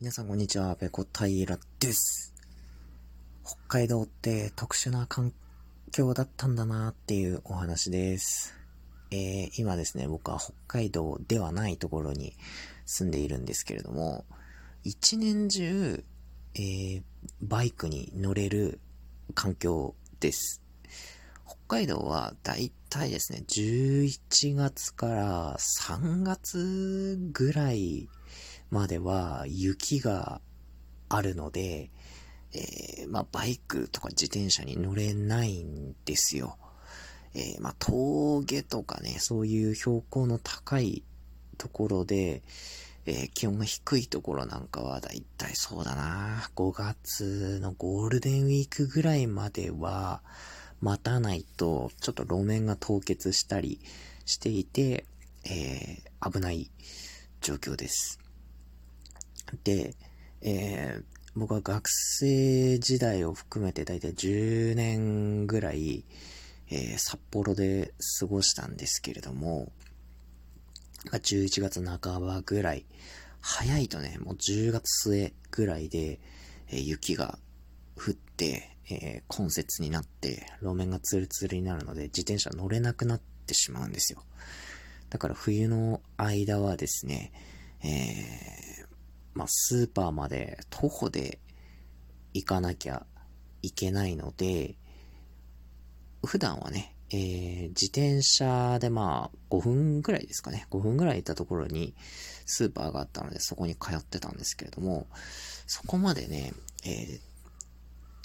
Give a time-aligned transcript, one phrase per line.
[0.00, 2.32] 皆さんこんにちは、ペコ平です。
[3.44, 5.32] 北海道って特殊な環
[5.90, 8.54] 境だったんだなっていうお話です。
[9.10, 12.34] えー、今ですね、僕は北海道ではないところに
[12.86, 14.24] 住んでいるんですけれども、
[14.84, 16.04] 一年中、
[16.54, 17.02] えー、
[17.42, 18.78] バイクに乗れる
[19.34, 20.62] 環境です。
[21.44, 28.08] 北海道はだいたいですね、11月から3月ぐらい
[28.70, 30.40] までは雪が
[31.08, 31.90] あるので、
[32.52, 36.58] えー、まあ、バイクとか自転車に乗れないんですよ。
[37.34, 41.02] えー、まあ、峠とかね、そういう標高の高い
[41.58, 42.42] ところで、
[43.06, 50.22] えー、気温が低いところなんかはだいたいそうだな、5月のゴールデンウィークぐらいまでは
[50.80, 53.80] 待たないと、ちょっと路面が凍結したり
[54.24, 55.06] していて、
[55.44, 56.70] えー、危ない
[57.40, 58.27] 状況です。
[59.64, 59.94] で、
[60.40, 66.04] えー、僕は学生時代を含めてだいたい10年ぐらい、
[66.70, 69.72] えー、札幌で過ごしたんですけれども、
[71.10, 72.84] ま11月半ばぐらい、
[73.40, 76.18] 早いとね、もう10月末ぐらいで、
[76.68, 77.38] えー、雪が
[77.96, 84.22] 降って、えー、根雪になって、路面がツルツルになるので、自転車乗れなくなってしまうんですよ。
[85.10, 87.32] だから冬の間はですね、
[87.82, 88.77] えー、
[89.34, 91.38] まあ、スーパーまで徒歩で
[92.34, 93.06] 行かなきゃ
[93.62, 94.76] いけないので、
[96.24, 101.94] 普段はね、えー、自転車でまあ5分ぐらいですかね、5分ぐらい行ったところに
[102.44, 105.06] スーパーがあったのでそこに通ってたんですけれども、
[105.66, 106.52] そこまでね、
[106.84, 107.20] え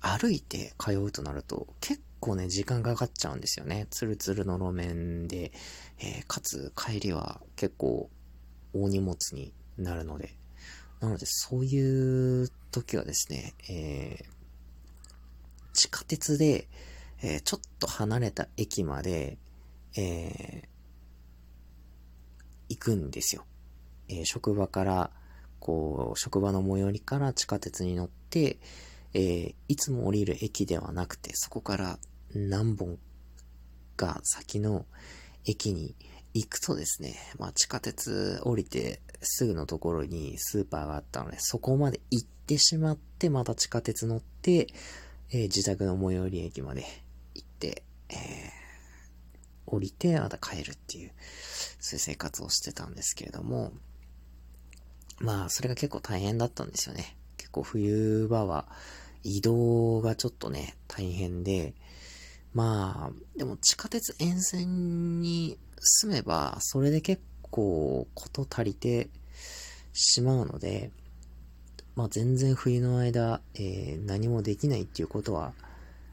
[0.00, 3.86] ー、歩いて通うとなると結構ね、時間がかかっちゃうんですよね。
[3.90, 5.52] ツルツルの路面で、
[5.98, 8.10] えー、かつ帰りは結構
[8.74, 10.34] 大荷物になるので、
[11.00, 16.68] なので、そういう時はですね、えー、地下鉄で、
[17.22, 19.38] えー、ちょっと離れた駅まで、
[19.96, 20.68] えー、
[22.68, 23.44] 行くんですよ。
[24.08, 25.10] えー、職場から、
[25.60, 28.58] こう、職場の最寄りから地下鉄に乗って、
[29.14, 31.98] えー、いつも降りる駅ではなくて、そこから
[32.34, 32.98] 何本
[33.96, 34.84] か先の
[35.44, 35.94] 駅に
[36.38, 44.66] 行くとですね、まあ地下鉄降りてすぐのところにスーパーがあったので、そこまで行ってしまって、また地下鉄乗って、
[45.30, 46.84] えー、自宅の最寄り駅まで
[47.34, 48.16] 行って、えー、
[49.66, 51.12] 降りて、また帰るっていう、
[51.80, 53.72] そういう生活をしてたんですけれども、
[55.18, 57.16] まあ、それが結構大変だったんですよね。
[57.38, 58.68] 結構冬場は
[59.22, 61.74] 移動がちょっとね、大変で、
[62.52, 69.08] まあ、でも地下鉄沿線に住めば、それで結構こと足りて
[69.92, 70.90] しまうので、
[71.94, 75.54] まあ全然冬の間、えー、何もできないっていうことは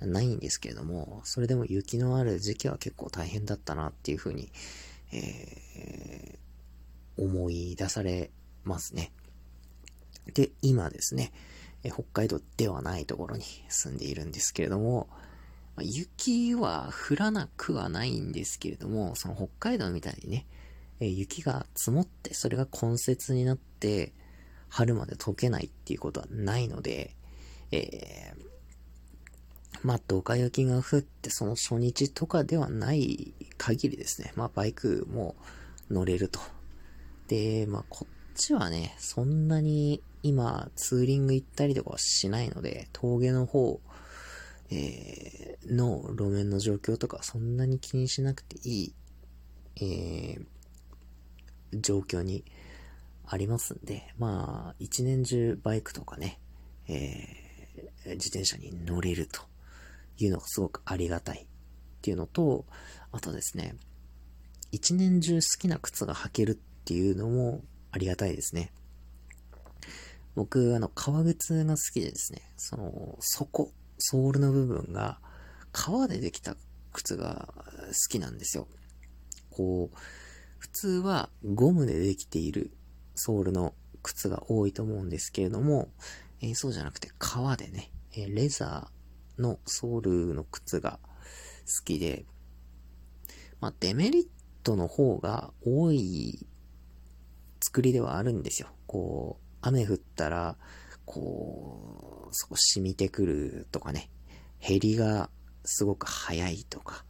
[0.00, 4.50] ないんですけれども、それでも雪のある時期は結構大変だったなっていうふうに、
[5.12, 8.30] えー、思い出され
[8.64, 9.12] ますね。
[10.32, 11.32] で、今ですね、
[11.84, 15.08] 北海道ではないところに住んでいるんですけれども、
[15.76, 20.46] ま雪は降らなくはないんですけれども、その北海道みたいにね、
[21.00, 24.12] え雪が積もって、それが根雪になって、
[24.68, 27.14] 春まで溶けないっていうことはないので、
[27.70, 35.36] えー、まあ、ドカ雪が降って、その初日とかではない限りですね、まあ、バイクも
[35.90, 36.40] 乗れると。
[37.28, 43.80] で、まあ、こっちはね、そんなに今、ツーリング行ったりとかはしないので、峠の方、
[44.70, 48.94] えー、の路面の状況とかそんなに気にしなくていい、
[49.76, 52.44] えー、状況に
[53.26, 56.38] ありますんで、まあ、一年中バイクとかね、
[56.88, 59.42] えー、自転車に乗れると
[60.18, 61.46] いうのがすごくありがたいっ
[62.02, 62.64] ていうのと、
[63.12, 63.76] あとですね、
[64.72, 66.54] 一年中好きな靴が履けるっ
[66.84, 68.72] ていうのもありがたいですね。
[70.34, 75.18] 僕、あの、革靴が好きでですね、その、底、ソールの部分が
[75.72, 76.56] 革でできた
[76.92, 78.66] 靴が好きなんですよ。
[79.50, 79.98] こう、
[80.58, 82.70] 普通はゴムでできている
[83.14, 85.88] ソールの靴が多いと思うんですけれども、
[86.40, 92.24] えー、そうじゃなくて革でね、え、レザーのソールの靴が好きで、
[93.60, 94.26] まあ、デメリッ
[94.62, 96.46] トの方が多い
[97.62, 98.68] 作りではあるんですよ。
[98.86, 100.56] こう、雨降ったら、
[101.04, 104.10] こう、そこ染みてくるとかね、
[104.60, 105.30] 減りが
[105.64, 107.04] すごく早いとか、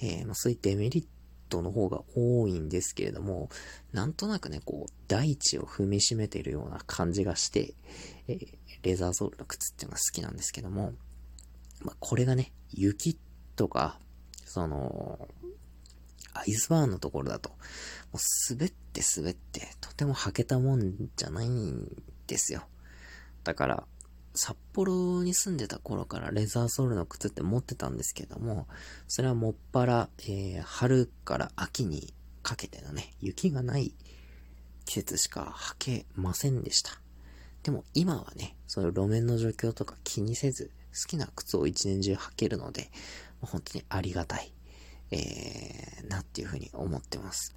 [0.00, 1.06] えー、ま、そういうデメリッ
[1.48, 3.48] トの方が多いんですけれども、
[3.92, 7.74] なんとなくね、こう、大地を踏みしめているような感じがして、
[8.28, 8.48] えー、
[8.82, 10.92] レザーソールの靴っていうのが好きなんですけども、
[11.82, 13.18] まあ、これがね、雪
[13.54, 13.98] とか、
[14.44, 15.28] その、
[16.34, 17.56] アイスバーンのところだと、も
[18.14, 18.18] う
[18.50, 22.66] 滑って滑って、とても履けたもんじゃないんですよ。
[23.46, 23.86] だから、
[24.34, 28.66] 札幌に住んでた頃からレザーソールの靴って持ってたんですけども、
[29.06, 32.12] それはもっぱら、えー、春から秋に
[32.42, 33.94] かけてのね、雪がない
[34.84, 37.00] 季節しか履けませんでした。
[37.62, 42.90] でも今はね、そういう路面の状況とか気にせず、好きな靴を一年中履けるので、
[43.40, 44.52] 本当にありがたい、
[45.12, 47.54] えー、なっていうふうに思ってます。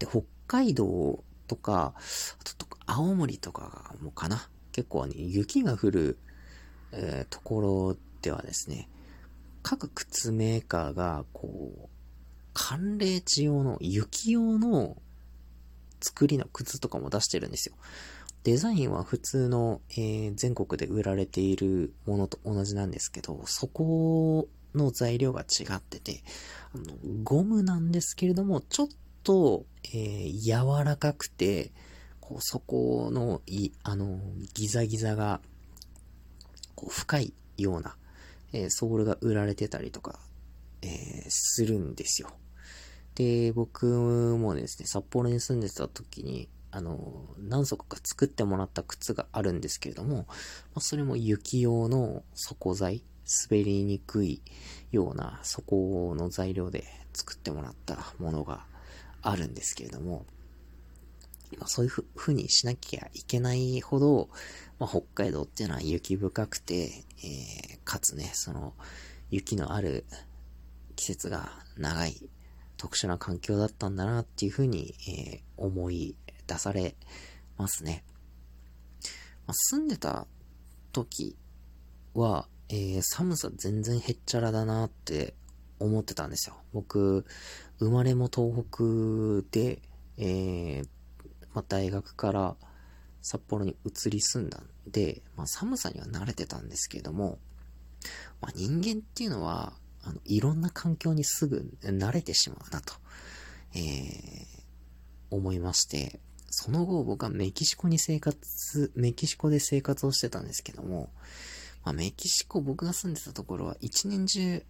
[0.00, 4.48] で、北海道とか、あと青森とかもかな。
[4.72, 6.18] 結構ね、雪が降る、
[6.92, 8.88] えー、ところではですね、
[9.62, 11.88] 各靴メーカーが、こう、
[12.54, 14.96] 寒冷地用の、雪用の
[16.00, 17.74] 作りの靴とかも出してるんですよ。
[18.44, 26.22] デザインは普通の、えー、全国で売られているものと同じなんですけど、そこの材料が違ってて、
[26.74, 26.84] あの
[27.24, 28.88] ゴムなんですけれども、ちょっ
[29.28, 31.70] と、えー、柔らかくて、
[32.18, 34.18] こう、そこの、い、あの、
[34.54, 35.42] ギザギザが、
[36.74, 37.94] こう、深いような、
[38.54, 40.18] えー、ソールが売られてたりとか、
[40.80, 40.90] えー、
[41.28, 42.30] するんですよ。
[43.16, 50.24] で、僕もですね、札幌に住んでた時に、あの、何足か作ってもらった靴があるんですけれども、ま
[50.76, 53.04] あ、それも雪用の底材、
[53.50, 54.40] 滑りにくい
[54.90, 58.64] ような底の材料で作ってもらったものが
[59.22, 60.26] あるんですけれども、
[61.58, 64.28] まあ、そういうふうにしなきゃいけないほど、
[64.78, 68.74] まあ、北海道っていうのは雪深くて、えー、かつね、その、
[69.30, 70.04] 雪のある
[70.96, 72.28] 季節が長い
[72.76, 76.16] 特殊な環境だったんだなっていうふうに、えー、思い
[76.46, 76.94] 出され
[77.56, 78.04] ますね。
[79.46, 80.26] まあ、住んでた
[80.92, 81.36] 時
[82.14, 85.34] は、えー、寒さ全然へっちゃらだなって
[85.78, 86.56] 思ってたんですよ。
[86.72, 87.24] 僕、
[87.78, 89.80] 生まれも東北で、
[90.16, 90.88] えー、
[91.54, 92.56] まあ、大学から
[93.22, 97.38] 札幌に移り住んだんで、まあ、寒さには慣れてたんですけども、
[98.40, 99.72] まあ、人間っていうのは、
[100.02, 102.94] あの、いろんな環境にすぐ慣れてしまうなと、
[103.74, 104.44] えー、
[105.30, 106.20] 思いまして、
[106.50, 111.10] その後僕はメキシコに生活、メキシコで生活をしてたんですけども、
[111.84, 114.62] まあ、メキシコ僕が住んでたところは一年中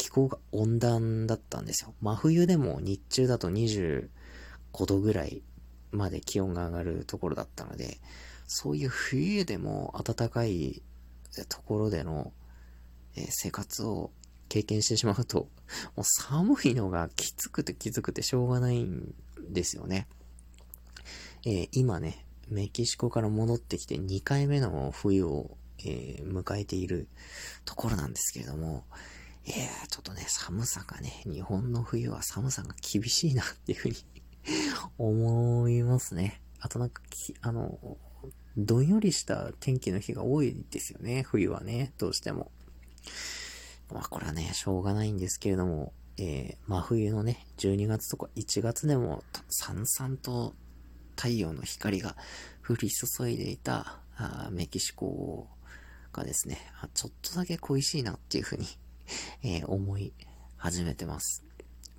[0.00, 1.92] 気候が温暖だったんですよ。
[2.00, 4.08] 真冬でも日中だと25
[4.86, 5.42] 度ぐらい
[5.92, 7.98] まで気温が上がるところだったので、
[8.46, 10.82] そういう冬でも暖かい
[11.50, 12.32] ところでの、
[13.28, 14.10] 生活を
[14.48, 15.50] 経験してしまうと、
[15.96, 19.14] もう寒いのがきつくてきつくてしょうがないん
[19.50, 20.08] ですよね。
[21.44, 27.06] えー、今ね、メキシコから戻ってきて2回目の冬を、えー、迎えている
[27.66, 28.84] ところなんですけれども、
[29.46, 33.96] えー、ちょっとね、寒さがね、日本の冬は寒さが厳しいなっていうふうに
[34.98, 36.42] 思いますね。
[36.60, 37.02] あとなんか
[37.40, 37.98] あの、
[38.56, 42.50] どんよりした天気の日が多いですよね、冬はね、どうしても。
[43.92, 50.54] まあこれはね、しょうがないんですけれども、えー、真冬のね、12月とか1月でも、さんさんと
[51.16, 52.16] 太陽の光が
[52.66, 55.48] 降り注いでいたあメキシコ
[56.12, 56.58] がですね、
[56.94, 58.66] ちょっとだけ恋しいなっていうふうに
[59.42, 60.12] えー、思い
[60.56, 61.44] 始めてます。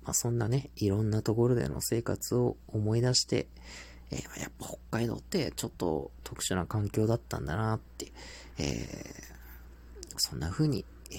[0.04, 3.46] まあ、そんなね、いろんなところでの生活を思い出して、
[4.10, 8.12] えー、やっぱ北海道ってちょっと特殊な環境だったんだなって、
[8.58, 11.14] えー、そんな風に、え、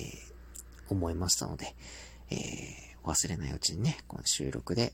[0.89, 1.75] 思いましたので、
[2.29, 4.93] え忘れないうちにね、この収録で、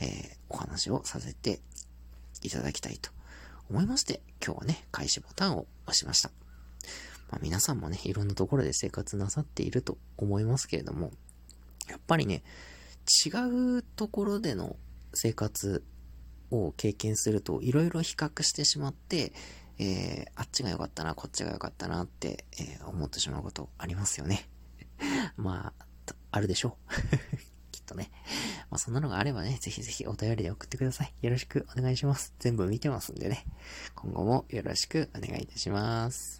[0.00, 1.60] えお話をさせて
[2.42, 3.10] いただきたいと
[3.70, 6.39] 思いまして、今日はね、開始ボタンを押しました。
[7.30, 11.12] まあ、皆さんもね、いろんなところで生活なさっていると思いますけれども、
[11.88, 12.42] やっぱりね、
[13.24, 13.30] 違
[13.78, 14.76] うところでの
[15.14, 15.84] 生活
[16.50, 19.32] を経験すると、いろいろ比較してしまって、
[19.78, 24.48] えー、あっちが良かったな、こっちが良かったなって、えー、思ってしまうことありますよね。
[25.36, 25.86] まあ、
[26.32, 26.92] あるでしょう。
[27.70, 28.10] きっとね。
[28.70, 31.14] まあ、そんなのがあればね、ぜひぜひお便りで送ってください。
[31.22, 32.34] よろしくお願いします。
[32.40, 33.46] 全部見てますんでね。
[33.94, 36.39] 今後もよろしくお願いいたします。